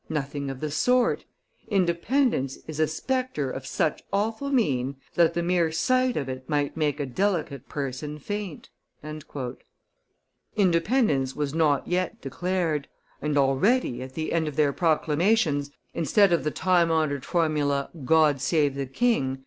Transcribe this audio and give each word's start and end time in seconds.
Nothing 0.09 0.49
of 0.49 0.61
the 0.61 0.71
sort! 0.71 1.25
Independence 1.67 2.57
is 2.65 2.79
a 2.79 2.87
spectre 2.87 3.51
of 3.51 3.67
such 3.67 4.01
awful 4.11 4.49
mien 4.49 4.95
that 5.13 5.35
the 5.35 5.43
mere 5.43 5.71
sight 5.71 6.17
of 6.17 6.27
it 6.27 6.49
might 6.49 6.75
make 6.75 6.99
a 6.99 7.05
delicate 7.05 7.69
person 7.69 8.17
faint." 8.17 8.69
Independence 10.55 11.35
was 11.35 11.53
not 11.53 11.87
yet 11.87 12.19
declared, 12.19 12.87
and 13.21 13.37
already, 13.37 14.01
at 14.01 14.15
the 14.15 14.33
end 14.33 14.47
of 14.47 14.55
their 14.55 14.73
proclamations, 14.73 15.69
instead 15.93 16.33
of 16.33 16.43
the 16.43 16.49
time 16.49 16.89
honored 16.89 17.23
formula, 17.23 17.91
'God 18.03 18.41
save 18.41 18.73
the 18.73 18.87
king! 18.87 19.37